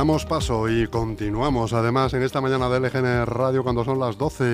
[0.00, 4.44] Damos paso y continuamos además en esta mañana de LGN Radio cuando son las 12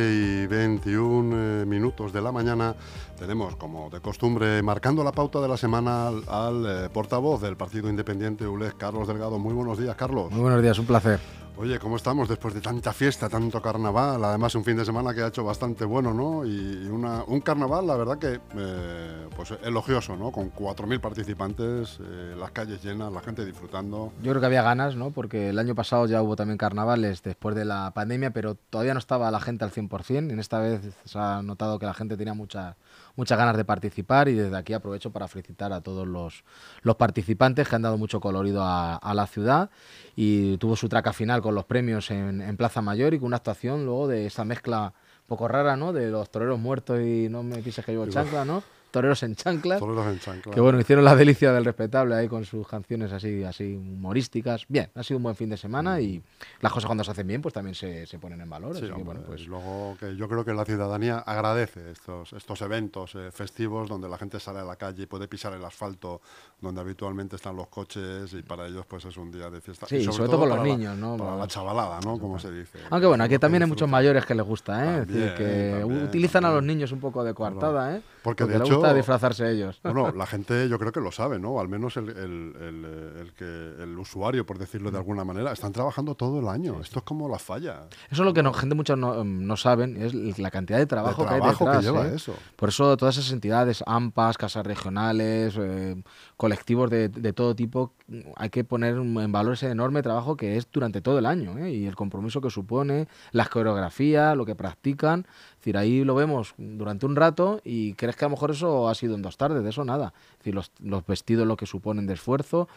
[0.42, 2.75] y 21 eh, minutos de la mañana.
[3.16, 7.89] Tenemos, como de costumbre, marcando la pauta de la semana al, eh, portavoz del Partido
[7.89, 9.39] Independiente ULEG, Carlos Delgado.
[9.39, 10.33] Muy buenos días, Carlos.
[10.33, 11.20] Muy buenos días, un placer.
[11.58, 14.22] Oye, ¿cómo estamos después de tanta fiesta, tanto carnaval?
[14.22, 16.44] Además, un fin de semana que ha hecho bastante bueno, ¿no?
[16.44, 20.30] Y un carnaval, la verdad que, eh, pues elogioso, ¿no?
[20.30, 24.12] Con 4.000 participantes, eh, las calles llenas, la gente disfrutando.
[24.22, 25.12] Yo creo que había ganas, ¿no?
[25.12, 28.98] Porque el año pasado ya hubo también carnavales después de la pandemia, pero todavía no
[28.98, 30.30] estaba la gente al 100%.
[30.30, 32.77] En esta vez se ha notado que la gente tenía mucha,
[33.17, 36.45] muchas ganas de participar y desde aquí aprovecho para felicitar a todos los,
[36.83, 39.70] los participantes que han dado mucho colorido a, a la ciudad
[40.14, 43.39] y tuvo su traca final con los premios en, en, Plaza Mayor y con una
[43.39, 44.92] actuación luego de esa mezcla
[45.27, 45.92] poco rara, ¿no?
[45.92, 48.63] De los toreros muertos y no me pises que llevo chancla, ¿no?
[48.91, 49.79] Toreros en chanclas.
[49.79, 50.55] Toreros en chanclas.
[50.55, 54.64] Que bueno, hicieron la delicia del respetable ahí con sus canciones así, así humorísticas.
[54.69, 56.23] Bien, ha sido un buen fin de semana y
[56.61, 58.75] las cosas cuando se hacen bien, pues también se, se ponen en valor.
[58.77, 59.46] Sí, así hombre, que, bueno, pues...
[59.46, 64.17] Luego que yo creo que la ciudadanía agradece estos, estos eventos eh, festivos donde la
[64.17, 66.20] gente sale a la calle y puede pisar el asfalto
[66.61, 69.86] donde habitualmente están los coches y para ellos pues es un día de fiesta.
[69.86, 71.17] Sí, y sobre, todo, con los la- niños, ¿no?
[71.19, 72.19] Para la chavalada, ¿no?
[72.19, 72.79] Como se dice.
[72.91, 75.02] Aunque bueno, aquí también hay muchos mayores que les gusta, ¿eh?
[75.02, 78.02] Es decir, que también, utilizan a los niños un poco de coartada, ¿eh?
[78.23, 79.80] Porque de les hecho- disfrazarse ellos.
[79.83, 81.58] Bueno, la gente yo creo que lo sabe, ¿no?
[81.61, 82.85] Al menos el, el- el,
[83.20, 83.45] el que,
[83.83, 86.80] el usuario, por decirlo de alguna manera, están trabajando todo el año.
[86.80, 87.83] Esto es como la falla.
[88.11, 91.23] Eso es lo que no, gente muchos no, no saben, es la cantidad de trabajo,
[91.23, 91.77] de que hay detrás.
[91.79, 92.14] que lleva ¿eh?
[92.17, 92.35] eso.
[92.57, 95.96] Por eso todas esas entidades, AMPAs, casas regionales, eh,
[96.36, 97.92] colectivos de, de todo tipo,
[98.36, 101.70] hay que poner en valor ese enorme trabajo que es durante todo el año ¿eh?
[101.73, 105.27] y el compromiso que supone, las coreografías, lo que practican.
[105.66, 108.94] Decir, ahí lo vemos durante un rato y crees que a lo mejor eso ha
[108.94, 110.12] sido en dos tardes, de eso nada.
[110.34, 112.68] Es decir, los, los vestidos, lo que suponen de esfuerzo.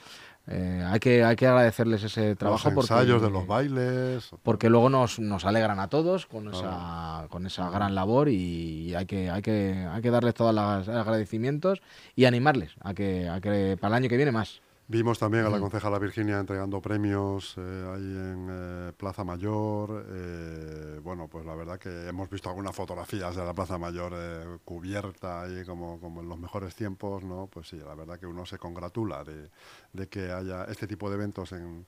[0.47, 4.31] eh, hay, que, hay que agradecerles ese trabajo los porque- ensayos de los bailes.
[4.41, 9.05] porque luego nos, nos alegran a todos con esa, con esa gran labor y hay
[9.05, 11.83] que, hay que, hay que darles todos los agradecimientos
[12.15, 14.61] y animarles a que, a que para el año que viene más.
[14.91, 20.03] Vimos también a la concejala Virginia entregando premios eh, ahí en eh, Plaza Mayor.
[20.09, 24.57] eh, bueno, pues la verdad que hemos visto algunas fotografías de la Plaza Mayor eh,
[24.65, 27.45] cubierta ahí como, como en los mejores tiempos, ¿no?
[27.45, 29.51] Pues sí, la verdad que uno se congratula de,
[29.93, 31.85] de que haya este tipo de eventos en,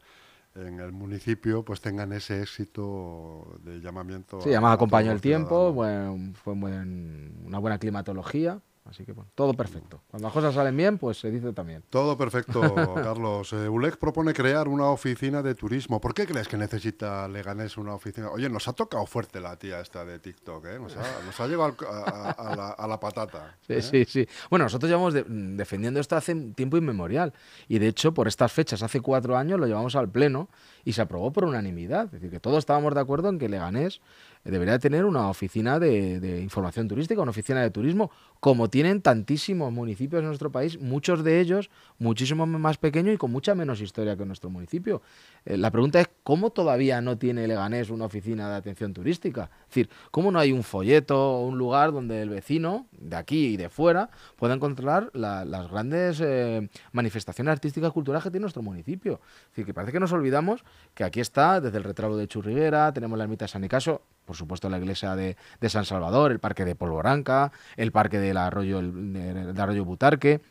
[0.53, 4.41] en el municipio, pues tengan ese éxito de llamamiento.
[4.41, 5.75] Sí, además acompañó el tiempo, ciudadanos.
[5.75, 10.01] buen- fue buen- una buena climatología, así que bueno, todo perfecto.
[10.09, 11.83] Cuando las cosas salen bien, pues se dice también.
[11.89, 12.61] Todo perfecto,
[12.95, 13.53] Carlos.
[13.53, 16.01] Eh, ULEG propone crear una oficina de turismo.
[16.01, 18.29] ¿Por qué crees que necesita Leganés una oficina?
[18.31, 20.79] Oye, nos ha tocado fuerte la tía esta de TikTok, ¿eh?
[20.79, 23.57] Nos ha, nos ha llevado a, a- a la, a la patata.
[23.67, 23.81] Sí, ¿eh?
[23.81, 24.27] sí, sí.
[24.49, 27.33] Bueno, nosotros llevamos de- mm, defendiendo esto hace tiempo inmemorial.
[27.67, 30.49] Y de hecho, por estas fechas, hace cuatro años, lo llevamos al Pleno
[30.83, 32.05] y se aprobó por unanimidad.
[32.05, 34.01] Es decir, que todos estábamos de acuerdo en que Leganés
[34.43, 40.21] debería tener una oficina de, información turística, una oficina de turismo, como tienen tantísimos municipios
[40.21, 44.25] en nuestro país, muchos de ellos muchísimo más pequeños y con mucha menos historia que
[44.25, 45.01] nuestro municipio.
[45.45, 49.49] Eh, la pregunta es, ¿cómo todavía no tiene Leganés una oficina de atención turística?
[49.61, 53.47] Es decir, ¿cómo no hay un folleto o un lugar donde el vecino, de aquí
[53.47, 58.61] y de fuera, pueda encontrar la- las grandes eh, manifestaciones artísticas culturales que tiene nuestro
[58.63, 59.19] municipio?
[59.43, 60.63] Es decir, que parece que nos olvidamos
[60.95, 64.35] que aquí está desde el retrato de Churriguera, tenemos la ermita de San Nicaso, por
[64.35, 68.79] supuesto la iglesia de, de San Salvador, el parque de Polvoranca, el parque del arroyo,
[68.79, 70.41] el- de- de Arroyo Butarque,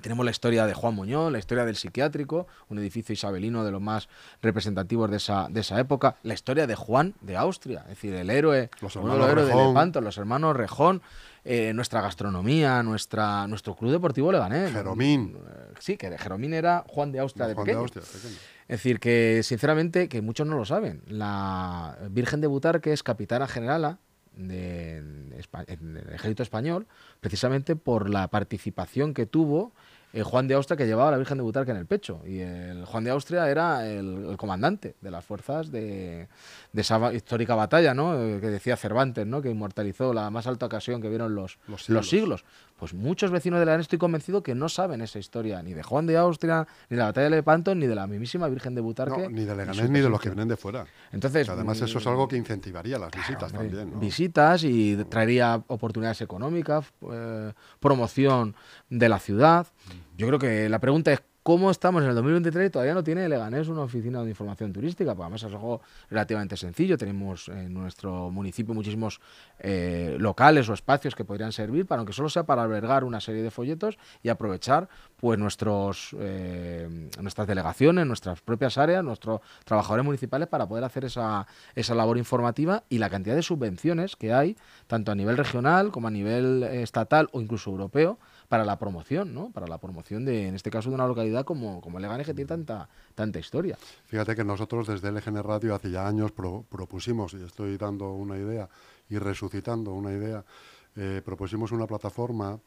[0.00, 3.80] tenemos la historia de Juan Muñoz, la historia del psiquiátrico, un edificio isabelino de los
[3.82, 4.08] más
[4.40, 8.30] representativos de esa, de esa época, la historia de Juan de Austria, es decir, el
[8.30, 9.68] héroe, Los uno de los hermanos héroes de.
[9.68, 11.02] Lepanto, los hermanos Rejón,
[11.44, 14.72] eh, nuestra gastronomía, nuestra, nuestro club deportivo Leganés.
[14.72, 15.36] Jeromín.
[15.36, 17.80] Eh, Sí, que Jeromín era Juan de Austria de Juan pequeño.
[17.82, 18.34] Austria, pequeño.
[18.72, 23.46] Es decir, que sinceramente, que muchos no lo saben, la Virgen de Butarque es capitana
[23.46, 23.98] generala
[24.34, 26.86] de, de ejército español,
[27.20, 29.74] precisamente por la participación que tuvo
[30.14, 32.20] eh, Juan de Austria, que llevaba a la Virgen de Butarque en el pecho.
[32.26, 36.28] Y el Juan de Austria era el, el comandante de las fuerzas de,
[36.72, 38.14] de esa histórica batalla, ¿no?
[38.22, 39.40] Eh, que decía Cervantes, ¿no?
[39.40, 42.44] que inmortalizó la más alta ocasión que vieron los, Los los siglos.
[42.82, 46.04] Pues muchos vecinos de la estoy convencido que no saben esa historia, ni de Juan
[46.04, 49.22] de Austria, ni de la batalla de Lepanto, ni de la mismísima Virgen de Butarque.
[49.22, 50.84] No, ni de Leganés ni de los que vienen de fuera.
[51.12, 53.88] Entonces, además eso es mm, algo que incentivaría las visitas también.
[53.88, 54.00] ¿no?
[54.00, 58.56] Visitas y traería oportunidades económicas, eh, promoción
[58.90, 59.68] de la ciudad.
[60.18, 63.28] Yo creo que la pregunta es cómo estamos en el 2023 y todavía no tiene
[63.28, 66.96] Leganés una oficina de información turística, porque además es algo relativamente sencillo.
[66.96, 69.20] Tenemos en nuestro municipio muchísimos
[69.58, 73.42] eh, locales o espacios que podrían servir, para aunque solo sea para albergar una serie
[73.42, 80.48] de folletos y aprovechar pues nuestros eh, nuestras delegaciones, nuestras propias áreas, nuestros trabajadores municipales
[80.48, 84.56] para poder hacer esa, esa labor informativa y la cantidad de subvenciones que hay,
[84.86, 88.18] tanto a nivel regional como a nivel eh, estatal o incluso europeo,
[88.52, 89.50] para la promoción, ¿no?
[89.50, 92.48] Para la promoción de, en este caso, de una localidad como, como Leganés que tiene
[92.48, 93.78] tanta, tanta historia.
[94.04, 98.68] Fíjate que nosotros desde LGN Radio hace ya años propusimos, y estoy dando una idea
[99.08, 100.44] y resucitando una idea,
[100.96, 102.60] eh, propusimos una plataforma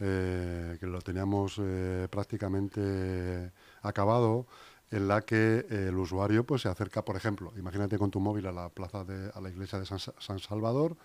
[0.00, 3.52] eh, que lo teníamos eh, prácticamente
[3.82, 4.48] acabado,
[4.90, 8.52] en la que el usuario pues se acerca, por ejemplo, imagínate con tu móvil a
[8.52, 10.96] la plaza de, a la iglesia de San, San Salvador,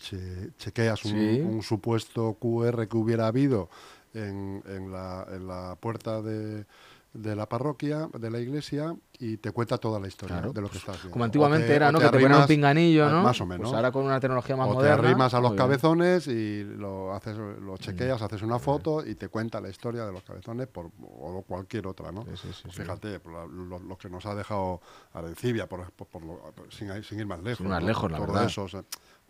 [0.00, 3.68] chequeas un, supuesto QR que hubiera habido
[4.14, 6.64] en, en, la, en la, puerta de,
[7.12, 10.78] de, la parroquia, de la iglesia, y te cuenta toda la historia de lo que
[10.78, 11.12] estás viendo.
[11.12, 11.98] Como antiguamente era, ¿no?
[11.98, 13.22] que te ponían un pinganillo, ¿no?
[13.22, 13.68] Más o menos.
[13.68, 14.96] Pues ahora con una tecnología más o moderna.
[14.96, 19.28] te arrimas a los cabezones y lo haces, lo chequeas, haces una foto y te
[19.28, 22.24] cuenta la historia de los cabezones por, o cualquier otra, ¿no?
[22.34, 24.80] Sí, sí, Fíjate, lo, que nos ha dejado
[25.12, 26.22] Arencibia, por, por,
[26.70, 27.58] sin, sin, ir más lejos.
[27.58, 28.50] Sin más lejos, la verdad.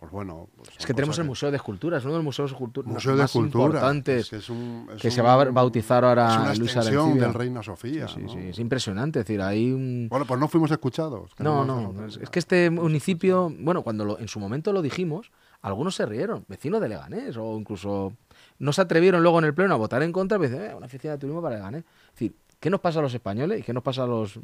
[0.00, 0.48] Pues bueno.
[0.56, 2.56] Pues es que tenemos el Museo de Esculturas, uno de los museos
[2.86, 7.18] Museo más importantes es que, que se va a bautizar ahora es una Luis extensión
[7.18, 8.08] del Reina Sofía.
[8.08, 9.20] Sí, sí, es impresionante.
[9.20, 10.08] Es decir, hay un...
[10.08, 11.32] Bueno, pues no fuimos escuchados.
[11.38, 15.96] No, no, es, que este municipio, bueno, cuando lo, en su momento lo dijimos, algunos
[15.96, 18.14] se rieron, vecinos de Leganés, o incluso
[18.58, 20.86] no se atrevieron luego en el pleno a votar en contra, y dicen, eh, una
[20.86, 21.84] oficina de turismo para Leganés.
[21.84, 24.40] Es decir, ¿Qué nos pasa a los españoles y qué nos pasa a los, eh,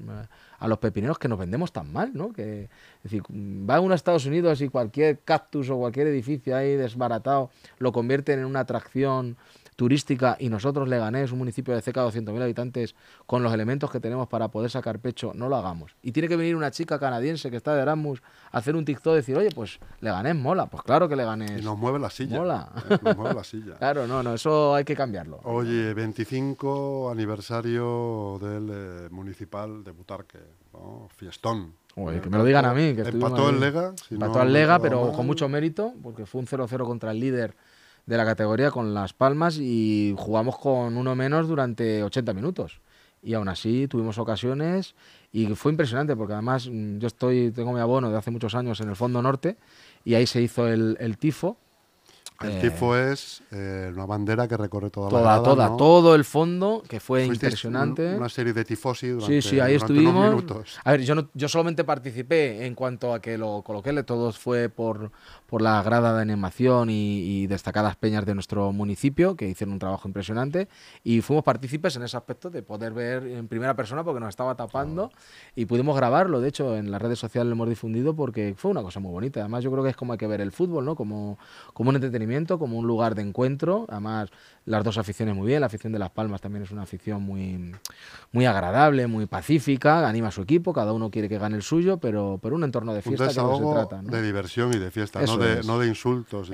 [0.58, 2.12] a los pepineros que nos vendemos tan mal?
[2.14, 2.32] ¿no?
[2.32, 6.76] Que, es decir, va uno a Estados Unidos y cualquier cactus o cualquier edificio ahí
[6.76, 9.36] desbaratado lo convierten en una atracción
[9.76, 12.94] turística y nosotros Leganés, un municipio de cerca de 200.000 habitantes,
[13.26, 15.94] con los elementos que tenemos para poder sacar pecho, no lo hagamos.
[16.02, 19.12] Y tiene que venir una chica canadiense que está de Erasmus a hacer un TikTok
[19.12, 20.66] y decir, oye, pues Leganés mola.
[20.66, 22.38] Pues claro que Leganés Y nos mueve la silla.
[22.38, 22.72] Mola.
[22.88, 23.74] Eh, nos mueve la silla.
[23.78, 25.40] claro, no, no, eso hay que cambiarlo.
[25.44, 30.38] Oye, 25 aniversario del eh, municipal de Butarque,
[31.16, 31.74] Fiestón.
[31.96, 32.94] Oye, que me lo digan a mí.
[32.94, 33.94] Que Empató el Lega.
[34.10, 37.56] Empató el Lega, pero con mucho mérito, porque fue un 0-0 contra el líder
[38.06, 42.80] de la categoría con Las Palmas y jugamos con uno menos durante 80 minutos.
[43.22, 44.94] Y aún así tuvimos ocasiones
[45.32, 48.80] y fue impresionante porque además mm, yo estoy tengo mi abono de hace muchos años
[48.80, 49.56] en el Fondo Norte
[50.04, 51.58] y ahí se hizo el, el tifo
[52.42, 56.24] el tifo es eh, una bandera que recorre toda, toda la grada, toda, todo el
[56.24, 58.14] fondo, que fue impresionante.
[58.14, 60.30] Una serie de tifosi durante, Sí, sí, ahí estuvimos.
[60.30, 60.78] minutos.
[60.84, 64.68] A ver, yo, no, yo solamente participé en cuanto a que lo coloqué, todos fue
[64.68, 65.10] por,
[65.46, 70.08] por la grada de animación y, destacadas peñas de nuestro municipio, que hicieron un trabajo
[70.08, 70.68] impresionante,
[71.04, 74.56] y fuimos partícipes en ese aspecto de poder ver en primera persona, porque nos estaba
[74.56, 75.12] tapando,
[75.54, 78.82] y pudimos grabarlo, de hecho, en las redes sociales lo hemos difundido, porque fue una
[78.82, 79.40] cosa muy bonita.
[79.40, 80.96] Además, yo creo que es como hay que ver el fútbol, ¿no?
[80.96, 81.38] Como,
[81.72, 82.25] como un entretenimiento
[82.58, 83.86] como un lugar de encuentro.
[83.88, 84.30] Además,
[84.66, 85.60] las dos aficiones muy bien.
[85.60, 87.74] La afición de Las Palmas también es una afición muy,
[88.32, 91.98] muy agradable, muy pacífica, anima a su equipo, cada uno quiere que gane el suyo,
[91.98, 94.02] pero, pero un entorno de fiesta que se trata.
[94.02, 96.50] De diversión y de fiesta, no de, no de, insultos.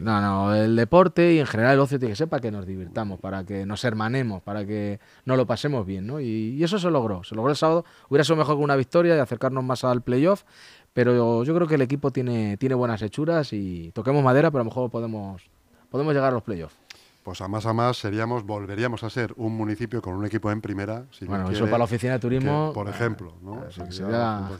[0.00, 2.66] No, no, el deporte y en general el ocio tiene que ser para que nos
[2.66, 6.06] divirtamos, para que nos hermanemos, para que nos lo pasemos bien.
[6.06, 6.20] ¿no?
[6.20, 7.22] Y, y eso se logró.
[7.24, 7.84] Se logró el sábado.
[8.08, 10.44] Hubiera sido mejor que una victoria y acercarnos más al playoff
[10.92, 14.64] pero yo creo que el equipo tiene, tiene buenas hechuras y toquemos madera, pero a
[14.64, 15.42] lo mejor podemos,
[15.90, 16.76] podemos llegar a los playoffs.
[17.22, 20.62] Pues a más a más seríamos, volveríamos a ser un municipio con un equipo en
[20.62, 21.04] primera.
[21.26, 22.72] bueno, eso para la oficina de turismo.
[22.72, 23.62] por ejemplo, ¿no?
[24.10, 24.50] Ah,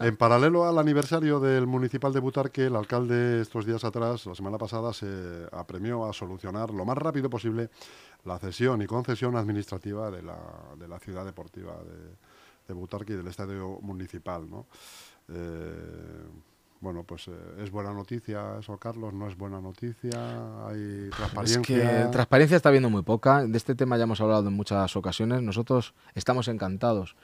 [0.00, 4.56] en paralelo al aniversario del municipal de Butarque, el alcalde estos días atrás, la semana
[4.56, 5.06] pasada, se
[5.52, 7.68] apremió a solucionar lo más rápido posible
[8.24, 10.38] la cesión y concesión administrativa de la,
[10.78, 12.16] de la ciudad deportiva de,
[12.70, 14.66] de Butarque y del estadio municipal, ¿no?
[15.28, 16.24] Eh,
[16.80, 21.60] bueno, pues eh, es buena noticia eso, Carlos, no es buena noticia, hay transparencia.
[21.60, 23.44] Es que transparencia está habiendo muy poca.
[23.44, 25.42] De este tema ya hemos hablado en muchas ocasiones.
[25.42, 27.16] Nosotros estamos encantados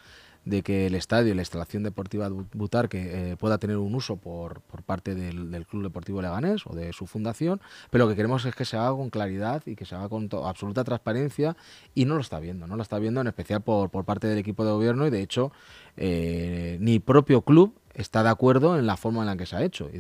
[0.47, 4.61] de que el estadio y la instalación deportiva Butarque eh, pueda tener un uso por,
[4.63, 7.61] por parte del, Club Deportivo Leganés o de su fundación,
[7.91, 10.29] pero lo que queremos es que se haga con claridad y que se haga con
[10.45, 11.57] absoluta transparencia
[11.95, 14.39] y no lo está viendo, no lo está viendo en especial por, por parte del
[14.39, 15.51] equipo de gobierno y de hecho
[15.97, 19.65] eh, ni propio club está de acuerdo en la forma en la que se ha
[19.65, 19.91] hecho.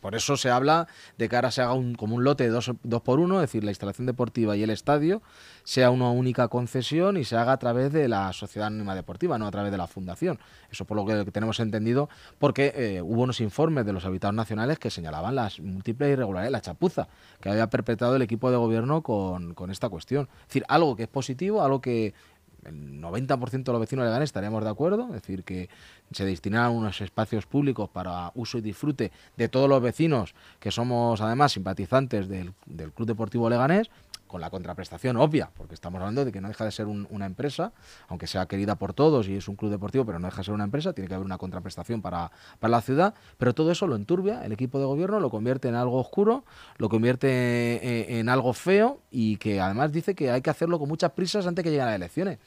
[0.00, 0.86] Por eso se habla
[1.16, 2.70] de que ahora se haga un, como un lote de dos,
[3.02, 5.22] por uno, es decir, la instalación deportiva y el estadio
[5.64, 9.46] sea una única concesión y se haga a través de la sociedad anónima deportiva, no
[9.46, 10.38] a través de la fundación.
[10.70, 14.78] Eso por lo que tenemos entendido, porque eh, hubo unos informes de los habitados nacionales
[14.78, 17.08] que señalaban las múltiples irregularidades, la chapuza
[17.40, 20.28] que había perpetrado el equipo de gobierno con, con esta cuestión.
[20.42, 22.14] Es decir, algo que es positivo, algo que
[22.64, 25.68] el 90% de los vecinos de Leganés estaríamos de acuerdo, es decir, que
[26.12, 31.20] se destinaran unos espacios públicos para uso y disfrute de todos los vecinos que somos
[31.20, 33.90] además simpatizantes del, del Club Deportivo Leganés,
[34.28, 37.26] con la contraprestación obvia, porque estamos hablando de que no deja de ser un, una
[37.26, 37.72] empresa,
[38.06, 40.54] aunque sea querida por todos y es un club deportivo, pero no deja de ser
[40.54, 42.30] una empresa, tiene que haber una contraprestación para,
[42.60, 45.74] para la ciudad, pero todo eso lo enturbia el equipo de gobierno, lo convierte en
[45.74, 46.44] algo oscuro,
[46.76, 50.88] lo convierte en, en algo feo y que además dice que hay que hacerlo con
[50.88, 52.38] muchas prisas antes que lleguen las elecciones.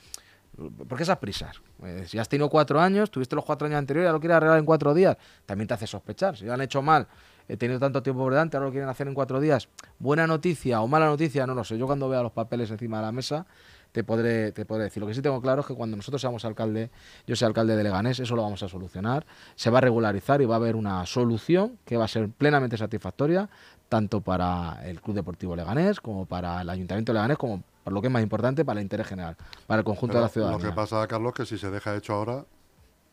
[0.88, 1.61] ¿Por qué esas prisas?
[1.83, 4.59] Eh, si has tenido cuatro años, tuviste los cuatro años anteriores, ya lo quieres arreglar
[4.59, 6.35] en cuatro días, también te hace sospechar.
[6.35, 7.07] Si lo han hecho mal,
[7.48, 9.69] he tenido tanto tiempo por delante, ahora lo quieren hacer en cuatro días.
[10.00, 11.77] Buena noticia o mala noticia, no lo sé.
[11.77, 13.45] Yo cuando vea los papeles encima de la mesa,
[13.91, 15.01] te podré, te podré decir.
[15.01, 16.89] Lo que sí tengo claro es que cuando nosotros seamos alcalde,
[17.27, 19.25] yo sea alcalde de Leganés, eso lo vamos a solucionar.
[19.55, 22.77] Se va a regularizar y va a haber una solución que va a ser plenamente
[22.77, 23.50] satisfactoria,
[23.89, 28.01] tanto para el Club Deportivo Leganés, como para el Ayuntamiento de Leganés, como por lo
[28.01, 29.36] que es más importante, para el interés general,
[29.67, 30.65] para el conjunto Pero de la ciudadanía.
[30.65, 32.45] Lo que pasa, Carlos, que si se deja hecho ahora.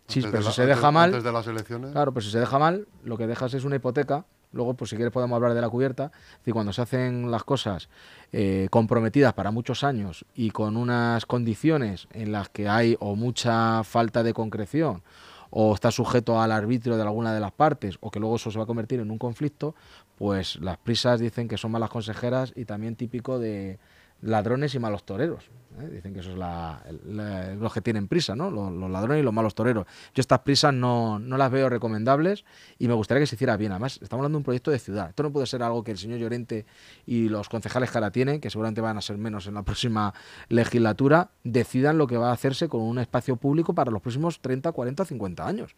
[0.08, 1.92] Sí, pero si se antes- deja mal- Antes de las elecciones.
[1.92, 4.24] Claro, pero si se deja mal, lo que dejas es una hipoteca.
[4.52, 6.04] Luego, pues si quieres podemos hablar de la cubierta.
[6.32, 7.90] Es decir, cuando se hacen las cosas
[8.32, 13.84] eh, comprometidas para muchos años y con unas condiciones en las que hay o mucha
[13.84, 15.02] falta de concreción
[15.50, 18.56] o está sujeto al arbitrio de alguna de las partes o que luego eso se
[18.58, 19.74] va a convertir en un conflicto,
[20.16, 23.78] pues las prisas dicen que son malas consejeras y también típico de
[24.22, 25.50] ladrones y malos toreros.
[25.80, 25.88] ¿Eh?
[25.88, 28.50] Dicen que eso es la- la- los que tienen prisa, ¿no?
[28.50, 29.87] Los, ladrones y los malos toreros.
[30.14, 32.44] Yo estas prisas no, no las veo recomendables
[32.78, 33.73] y me gustaría que se hiciera bien.
[33.73, 35.11] Además, estamos hablando de un proyecto de ciudad.
[35.11, 36.66] Esto no puede ser algo que el señor Llorente
[37.06, 40.14] y los concejales que ahora tienen, que seguramente van a ser menos en la próxima
[40.49, 44.73] legislatura, decidan lo que va a hacerse con un espacio público para los próximos 30,
[44.73, 45.76] 40, 50 años.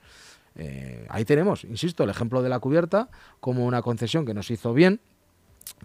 [0.57, 4.75] Eh, ahí tenemos, insisto, el ejemplo de la cubierta como una concesión que nos hizo
[4.75, 5.01] bien,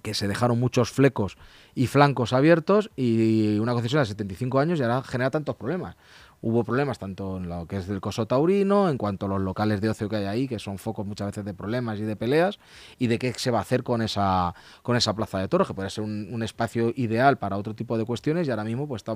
[0.01, 1.37] que se dejaron muchos flecos
[1.73, 5.95] y flancos abiertos y una concesión de 75 años y ahora genera tantos problemas.
[6.41, 9.81] Hubo problemas tanto en lo que es del coso taurino, en cuanto a los locales
[9.81, 12.59] de ocio que hay ahí, que son focos muchas veces de problemas y de peleas,
[12.99, 15.73] y de qué se va a hacer con esa, con esa plaza de toros, que
[15.73, 19.15] puede ser un, espacio ideal para otro tipo de cuestiones y ahora mismo pues está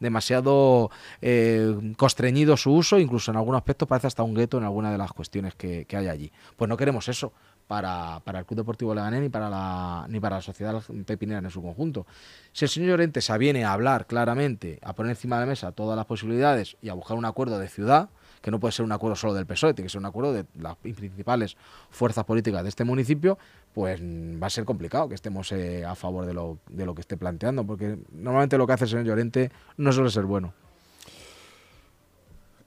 [0.00, 0.90] demasiado
[1.20, 4.96] eh, constreñido su uso, incluso en algunos aspectos parece hasta un gueto en alguna de
[4.96, 6.32] las cuestiones que, que hay allí.
[6.56, 7.34] Pues no queremos eso
[7.66, 11.50] para, para el Club Deportivo Leganés ni para la ni para la sociedad pepinera en
[11.50, 12.06] su conjunto.
[12.52, 15.72] Si el señor Llorente se viene a hablar claramente, a poner encima de la mesa
[15.72, 18.10] todas las posibilidades y a buscar un acuerdo de ciudad,
[18.42, 20.44] que no puede ser un acuerdo solo del PSOE, tiene que ser un acuerdo de
[20.58, 21.56] las principales
[21.90, 23.38] fuerzas políticas de este municipio,
[23.72, 27.00] pues va a ser complicado que estemos eh, a favor de lo, de lo que
[27.00, 30.52] esté planteando, porque normalmente lo que hace el señor Llorente no suele ser bueno.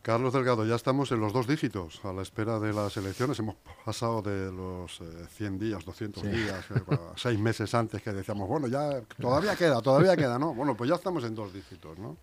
[0.06, 3.40] Carlos Delgado, ya estamos en los dos dígitos a la espera de las elecciones.
[3.40, 6.30] Hemos pasado de los eh, 100 días, 200 Sí.
[6.30, 6.84] días, eh,
[7.16, 10.54] seis meses antes que decíamos, bueno, ya todavía queda, todavía queda, ¿no?
[10.54, 12.18] Bueno, pues ya estamos en dos dígitos, ¿no?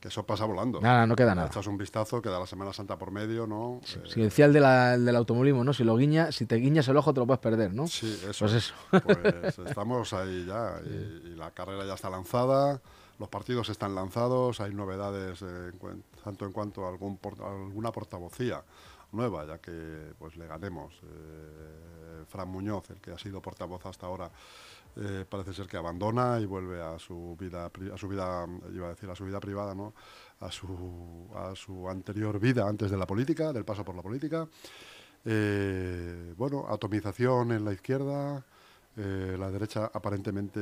[0.00, 0.80] Que eso pasa volando.
[0.80, 1.48] Nada, no queda nada.
[1.48, 3.82] Echas un vistazo, queda la Semana Santa por medio, ¿no?
[3.94, 5.74] Eh, Si decía el, de la- el del automovilismo, ¿no?
[5.74, 7.86] Si lo guiña, si te guiñas el ojo te lo puedes perder, ¿no?
[7.88, 8.46] Sí, eso.
[8.46, 8.74] Pues eso.
[8.90, 12.80] Pues estamos ahí ya y, y la carrera ya está lanzada,
[13.22, 15.70] los partidos están lanzados, hay novedades eh,
[16.24, 18.60] tanto en cuanto a algún por- alguna portavocía
[19.12, 20.92] nueva, ya que pues le ganemos.
[21.04, 24.28] Eh, Fran Muñoz, el que ha sido portavoz hasta ahora,
[24.96, 28.90] eh, parece ser que abandona y vuelve a su vida, a su vida, iba a
[28.90, 29.94] decir a su vida privada, ¿no?
[30.40, 34.48] A su, a su anterior vida antes de la política, del paso por la política.
[36.36, 38.44] Bueno, atomización en la izquierda,
[38.96, 40.60] la derecha aparentemente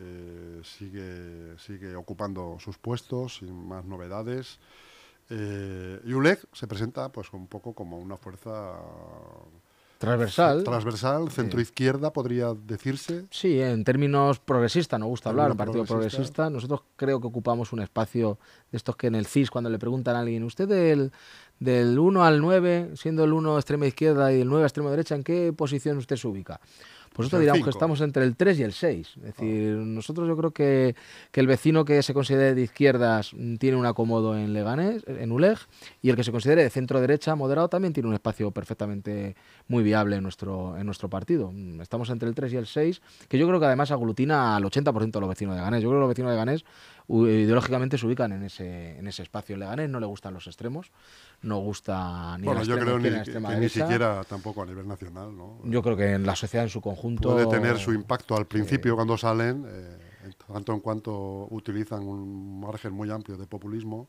[0.00, 4.58] eh, sigue, sigue ocupando sus puestos sin más novedades.
[5.30, 8.74] Eh, y ULEG se presenta pues un poco como una fuerza
[9.98, 10.64] Transversal.
[10.64, 13.24] transversal, centro-izquierda podría decirse.
[13.30, 16.16] Sí, en términos progresistas, nos gusta hablar, Término Partido progresista.
[16.16, 16.50] Progresista.
[16.50, 18.38] Nosotros creo que ocupamos un espacio
[18.70, 21.12] de estos que en el CIS, cuando le preguntan a alguien, ¿usted del,
[21.58, 25.24] del 1 al 9, siendo el 1 extrema izquierda y el 9 extrema derecha, ¿en
[25.24, 26.60] qué posición usted se ubica?
[27.14, 29.14] Pues nosotros el diríamos que estamos entre el 3 y el 6.
[29.18, 30.96] Es decir, nosotros yo creo que,
[31.30, 35.30] que el vecino que se considere de izquierdas mm, tiene un acomodo en Leganés, en
[35.30, 35.58] ULEG,
[36.02, 39.36] y el que se considere de centro derecha moderado también tiene un espacio perfectamente
[39.68, 41.52] muy viable en nuestro, en nuestro partido.
[41.52, 44.64] Mm, Estamos entre el 3 y el 6, que yo creo que además aglutina al
[44.64, 45.82] 80% de los vecinos de Leganés.
[45.84, 46.64] Yo creo que los vecinos de Leganés
[47.08, 49.56] ideológicamente se ubican en ese, en ese espacio.
[49.56, 50.90] Leganés no le gustan los extremos,
[51.42, 54.66] no gusta ni bueno, la yo creo ni, ni, la que ni siquiera tampoco a
[54.66, 55.36] nivel nacional.
[55.36, 55.60] ¿no?
[55.64, 57.32] Yo creo que en la sociedad en su conjunto...
[57.32, 62.92] Puede tener su impacto al principio cuando salen, eh, tanto en cuanto utilizan un margen
[62.92, 64.08] muy amplio de populismo,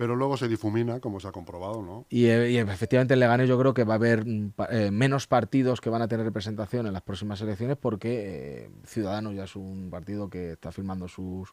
[0.00, 2.06] pero luego se difumina, como se ha comprobado, ¿no?
[2.08, 4.24] Y, y efectivamente en Leganés yo creo que va a haber
[4.70, 9.34] eh, menos partidos que van a tener representación en las próximas elecciones porque eh, Ciudadanos
[9.34, 11.52] ya es un partido que está firmando sus,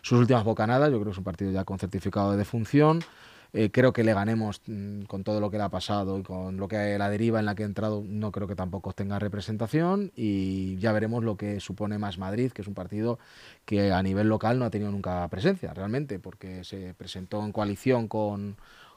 [0.00, 3.00] sus últimas bocanadas, yo creo que es un partido ya con certificado de defunción.
[3.56, 6.56] Eh, creo que le ganemos mm, con todo lo que le ha pasado y con
[6.56, 10.10] lo que la deriva en la que ha entrado, no creo que tampoco tenga representación
[10.16, 13.20] y ya veremos lo que supone Más Madrid, que es un partido
[13.64, 18.08] que a nivel local no ha tenido nunca presencia realmente, porque se presentó en coalición
[18.08, 18.56] con,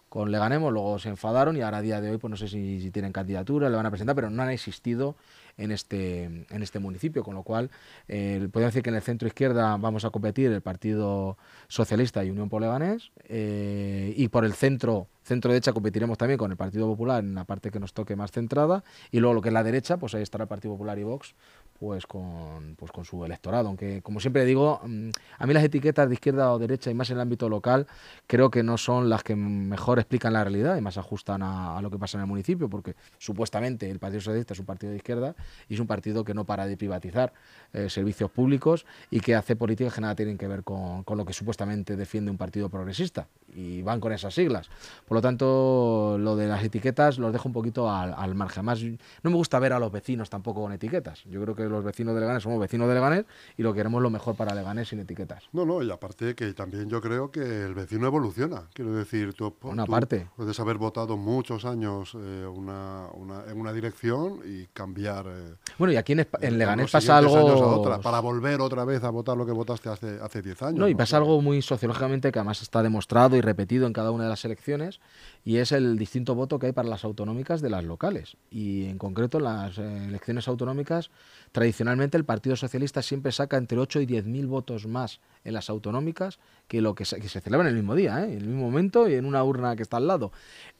[0.09, 2.81] con Leganemos, luego se enfadaron y ahora a día de hoy pues no sé si,
[2.81, 5.15] si, tienen candidatura, le van a presentar, pero no han existido
[5.57, 7.69] en este, en este municipio, con lo cual
[8.07, 11.37] eh, podemos decir que en el centro izquierda vamos a competir el Partido
[11.67, 16.51] Socialista y Unión por Leganés eh, y por el centro centro derecha competiremos también con
[16.51, 19.49] el Partido Popular en la parte que nos toque más centrada y luego lo que
[19.49, 21.35] es la derecha pues ahí estará el Partido Popular y Vox
[21.79, 23.67] pues con, pues con su electorado.
[23.67, 27.09] Aunque, como siempre digo, mm, a mí las etiquetas de izquierda o derecha y más
[27.09, 27.87] en el ámbito local
[28.25, 31.91] creo que no son las que mejor explican la realidad y más ajustan a, lo
[31.91, 35.35] que pasa en el municipio, porque supuestamente el Partido Socialista es un partido de izquierda
[35.69, 37.33] y es un partido que no para de privatizar
[37.73, 41.25] eh, servicios públicos y que hace políticas que nada tienen que ver con, con, lo
[41.25, 44.69] que supuestamente defiende un partido progresista y van con esas siglas.
[45.17, 48.59] Lo tanto, lo de las etiquetas los dejo un poquito al, al margen.
[48.67, 48.83] Además,
[49.23, 51.23] no me gusta ver a los vecinos tampoco con etiquetas.
[51.25, 53.25] Yo creo que los vecinos de Leganés somos vecinos de Leganés
[53.57, 55.43] y lo queremos lo mejor para Leganés sin etiquetas.
[55.53, 58.63] No, no, y aparte que también yo creo que el vecino evoluciona.
[58.73, 60.27] Quiero decir, tú, una tú parte.
[60.35, 65.25] puedes haber votado muchos años eh, una, una, en una dirección y cambiar.
[65.27, 67.37] Eh, bueno, y aquí en, en Leganés pasa algo.
[67.37, 70.79] Otra, para volver otra vez a votar lo que votaste hace, hace 10 años.
[70.79, 74.25] No, y pasa algo muy sociológicamente que además está demostrado y repetido en cada una
[74.25, 74.99] de las elecciones
[75.47, 78.35] y es el distinto voto que hay para las autonómicas de las locales.
[78.51, 81.09] Y en concreto las eh, elecciones autonómicas,
[81.51, 85.69] tradicionalmente el Partido Socialista siempre saca entre 8 y 10 mil votos más en las
[85.69, 88.33] autonómicas que lo que se, celebra en el mismo día, ¿eh?
[88.33, 90.31] en el mismo momento y en una urna que está al lado.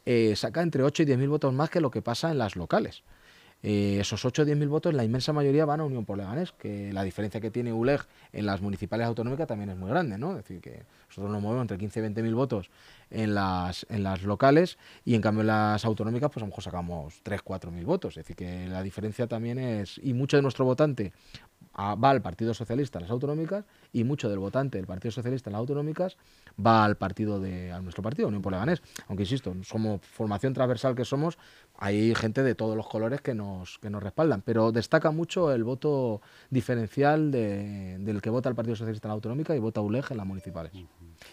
[0.04, 2.54] Eh, saca entre 8 y 10 mil votos más que lo que pasa en las
[2.54, 3.02] locales.
[3.60, 6.92] Esos 8 o 10 mil votos, la inmensa mayoría van a Unión por Leganés, que
[6.92, 10.30] la diferencia que tiene ULEG en las municipales autonómicas también es muy grande, ¿no?
[10.30, 12.70] Es decir, que nosotros nos movemos entre 15 y 20 mil votos
[13.10, 16.64] en las, en las locales y en cambio en las autonómicas pues a lo mejor
[16.64, 18.16] sacamos 3, 4 mil votos.
[18.16, 20.00] Es decir, que la diferencia también es...
[20.02, 21.12] Y mucho de nuestro votante
[21.78, 25.52] va al Partido Socialista en las autonómicas y mucho del votante del Partido Socialista en
[25.52, 26.16] las autonómicas
[26.64, 28.82] va al partido de a nuestro partido, Unión por Leganés.
[29.06, 31.38] Aunque insisto, somos formación transversal que somos,
[31.76, 35.64] hay gente de todos los colores que nos, que nos respaldan, pero destaca mucho el
[35.64, 40.06] voto diferencial de, del que vota el Partido Socialista en la autonómica y vota ULEG
[40.10, 40.72] en las municipales.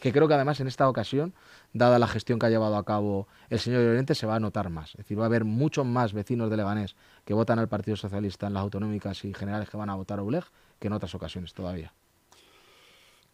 [0.01, 1.33] Que creo que además en esta ocasión,
[1.73, 4.69] dada la gestión que ha llevado a cabo el señor Llorente, se va a notar
[4.69, 4.91] más.
[4.91, 8.47] Es decir, va a haber muchos más vecinos de Leganés que votan al Partido Socialista
[8.47, 10.45] en las autonómicas y generales que van a votar a ULEG
[10.79, 11.93] que en otras ocasiones todavía.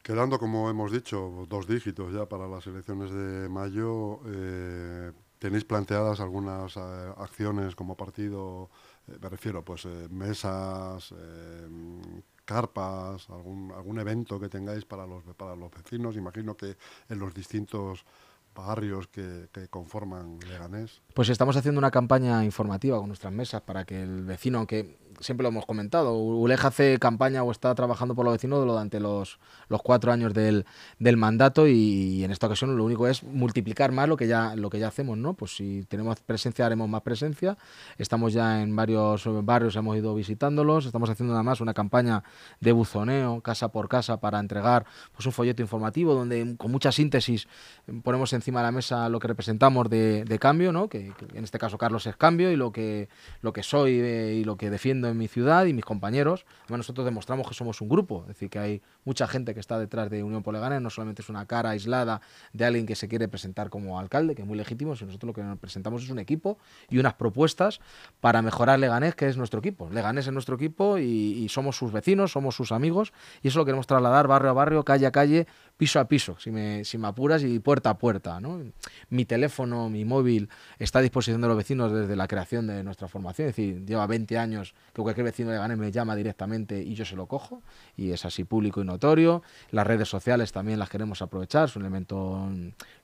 [0.04, 6.20] Quedando, como hemos dicho, dos dígitos ya para las elecciones de mayo, eh, ¿tenéis planteadas
[6.20, 6.80] algunas eh,
[7.18, 8.72] acciones como partido?
[9.08, 11.14] Eh, me refiero, pues, mesas,
[12.52, 16.16] carpas, algún, algún evento que tengáis para los, para los vecinos.
[16.18, 16.76] Imagino que
[17.10, 18.04] en los distintos
[18.56, 21.02] barrios que, conforman Leganés.
[21.14, 25.44] Pues estamos haciendo una campaña informativa con nuestras mesas para que el vecino, aunque siempre
[25.44, 29.82] lo hemos comentado, ULEG hace campaña o está trabajando por los vecinos durante los, los
[29.82, 30.66] cuatro años del,
[31.00, 34.70] del mandato y, en esta ocasión lo único es multiplicar más lo que ya lo
[34.70, 35.34] que ya hacemos, ¿no?
[35.34, 37.58] Pues si tenemos presencia haremos más presencia.
[37.98, 42.24] Estamos ya en varios barrios, hemos ido visitándolos, estamos haciendo nada más una campaña
[42.60, 47.48] de buzoneo casa por casa para entregar pues un folleto informativo donde con mucha síntesis
[48.04, 50.90] ponemos encima de la mesa lo que representamos de, cambio, ¿no?
[50.90, 53.08] Que, en este caso Carlos es cambio y lo que
[53.42, 56.46] lo que soy de, y lo que defiendo en mi ciudad y mis compañeros.
[56.68, 60.10] Nosotros demostramos que somos un grupo, es decir, que hay mucha gente que está detrás
[60.10, 62.22] de Unión Polegana, no solamente es una cara aislada
[62.54, 65.34] de alguien que se quiere presentar como alcalde, que es muy legítimo, sino nosotros lo
[65.34, 66.58] que nos presentamos es un equipo
[66.90, 67.80] y unas propuestas
[68.20, 69.90] para mejorar Leganés, que es nuestro equipo.
[69.90, 73.88] Leganés es nuestro equipo y somos sus vecinos, somos sus amigos y eso lo queremos
[73.88, 75.48] trasladar barrio a barrio, calle a calle,
[75.82, 78.40] piso a piso, si me, si me apuras, y puerta a puerta.
[78.40, 78.62] ¿no?
[79.10, 83.08] Mi teléfono, mi móvil está a disposición de los vecinos desde la creación de nuestra
[83.08, 86.94] formación, es decir, lleva 20 años que cualquier vecino de Ganes me llama directamente y
[86.94, 87.64] yo se lo cojo,
[87.98, 89.42] y es así público y notorio.
[89.72, 92.48] Las redes sociales también las queremos aprovechar, es un elemento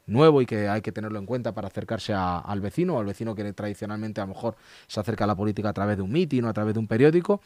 [0.05, 3.33] nuevo y que hay que tenerlo en cuenta para acercarse al vecino, o al vecino
[3.33, 6.45] que tradicionalmente a lo mejor se acerca a la política a través de un mitin
[6.45, 7.41] o a través de un periódico.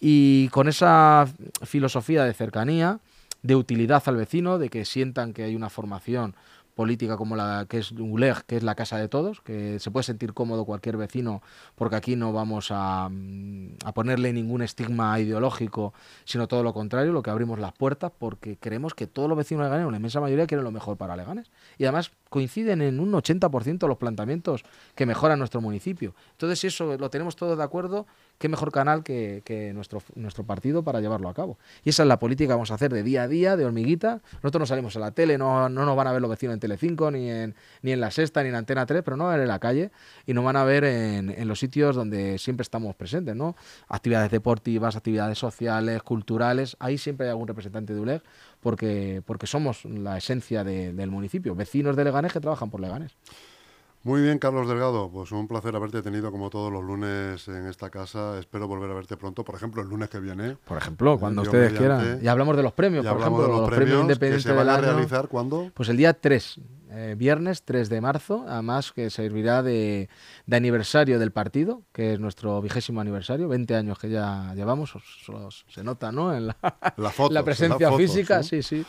[0.00, 1.26] Y con esa
[1.66, 2.98] filosofía de cercanía,
[3.42, 6.34] de utilidad al vecino, de que sientan que hay una formación
[6.74, 10.04] política como la que es ULEG, que es la casa de todos, que se puede
[10.04, 11.42] sentir cómodo cualquier vecino
[11.74, 15.92] porque aquí no vamos a, mm, a, ponerle ningún estigma ideológico,
[16.24, 19.64] sino todo lo contrario, lo que abrimos las puertas porque creemos que todos los vecinos
[19.64, 21.50] de Leganés, una inmensa mayoría, quieren lo mejor para Leganés.
[21.76, 24.64] Y además coinciden en un 80% los planteamientos
[24.94, 26.14] que mejoran nuestro municipio.
[26.32, 28.06] Entonces, si eso lo tenemos todos de acuerdo,
[28.38, 31.58] qué mejor canal que, nuestro, nuestro partido para llevarlo a cabo.
[31.84, 34.22] Y esa es la política que vamos a hacer de día a día, de hormiguita.
[34.42, 36.60] Nosotros no salimos a la tele, no, no nos van a ver los vecinos en
[36.60, 39.36] Telecinco, ni en, ni en La Sexta, ni en Antena 3, pero no van a
[39.36, 39.90] ver en la calle
[40.24, 43.56] y nos van a ver en, en los sitios donde siempre estamos presentes, ¿no?
[43.88, 48.22] Actividades deportivas, actividades sociales, culturales, ahí siempre hay algún representante de ULEG
[48.60, 53.16] porque, porque somos la esencia de, del municipio, vecinos de Leganés que trabajan por Leganés.
[54.02, 55.10] Muy bien, Carlos Delgado.
[55.10, 58.38] Pues un placer haberte tenido como todos los lunes en esta casa.
[58.38, 60.56] Espero volver a verte pronto, por ejemplo, el lunes que viene.
[60.64, 62.18] Por ejemplo, cuando ustedes quieran.
[62.22, 64.56] Y hablamos de los premios, por ejemplo, de los, los premios, premios independientes que se
[64.56, 65.70] van a realizar cuándo?
[65.74, 66.60] Pues el día 3,
[66.92, 70.08] eh, viernes 3 de marzo, además que servirá de,
[70.46, 75.28] de, aniversario del partido, que es nuestro vigésimo aniversario, 20 años que ya llevamos, os,
[75.28, 76.34] os, se nota, ¿no?
[76.34, 76.56] En la,
[76.96, 78.42] la, foto, la presencia fotos, física, ¿no?
[78.42, 78.84] sí, sí.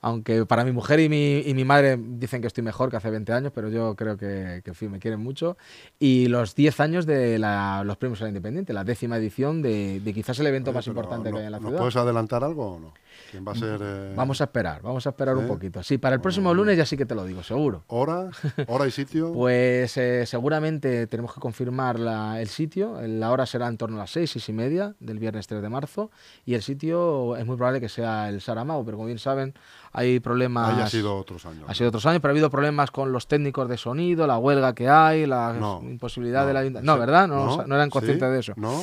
[0.00, 3.10] Aunque para mi mujer y mi, y mi, madre dicen que estoy mejor que hace
[3.10, 5.56] 20 años, pero yo creo que, que en fin, me quieren mucho.
[5.98, 10.00] Y los 10 años de la, los premios a la Independiente, la décima edición de,
[10.00, 11.80] de quizás el evento Oye, más importante no, que hay en la ¿no ciudad.
[11.80, 12.94] puedes adelantar algo o no?
[13.30, 13.80] ¿Quién va a ser?
[13.82, 14.14] Eh...
[14.16, 15.42] Vamos a esperar, vamos a esperar ¿Sí?
[15.42, 15.82] un poquito.
[15.82, 17.84] Sí, para el próximo lunes ya sí que te lo digo, seguro.
[17.88, 18.30] ¿Hora?
[18.68, 19.32] ¿Hora y sitio?
[19.32, 23.00] Pues eh, seguramente tenemos que confirmar la, el sitio.
[23.06, 25.68] La hora será en torno a las seis, seis y media del viernes 3 de
[25.68, 26.10] marzo.
[26.44, 29.54] Y el sitio es muy probable que sea el Saramago, pero como bien saben,
[29.92, 30.74] hay problemas.
[30.74, 31.64] Ahí ha sido otros años.
[31.68, 34.74] Ha sido otros años, pero ha habido problemas con los técnicos de sonido, la huelga
[34.74, 36.82] que hay, la no, imposibilidad no, de la.
[36.82, 37.28] No, ¿verdad?
[37.28, 38.32] No, no, no eran conscientes ¿sí?
[38.32, 38.52] de eso.
[38.56, 38.82] No.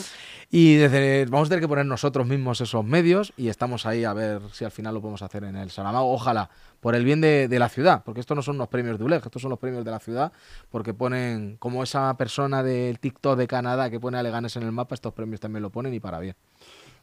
[0.52, 4.14] Y desde, vamos a tener que poner nosotros mismos esos medios y estamos ahí a
[4.14, 6.12] ver si al final lo podemos hacer en el Saramago.
[6.12, 9.06] Ojalá, por el bien de, de la ciudad, porque estos no son unos premios de
[9.06, 10.32] ULEG, estos son los premios de la ciudad,
[10.72, 14.72] porque ponen, como esa persona del TikTok de Canadá que pone a Leganes en el
[14.72, 16.36] mapa, estos premios también lo ponen y para bien.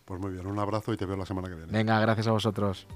[0.04, 1.72] Pues muy bien, un abrazo y te veo la semana que viene.
[1.72, 2.86] Venga, gracias a vosotros.